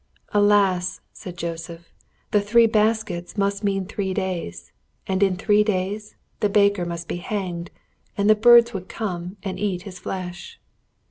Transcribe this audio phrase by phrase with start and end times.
[0.29, 1.93] "Alas!" said Joseph,
[2.31, 4.71] "the three baskets must mean three days,
[5.05, 7.69] and in three days the baker must be hanged,
[8.17, 10.59] and the birds would come and eat his flesh."